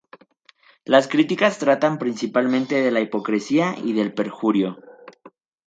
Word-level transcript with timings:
Las 0.83 1.07
críticas 1.07 1.59
tratan 1.59 1.99
principalmente 1.99 2.81
de 2.81 2.89
la 2.89 3.01
hipocresía 3.01 3.75
y 3.83 3.93
del 3.93 4.15
perjurio. 4.15 4.79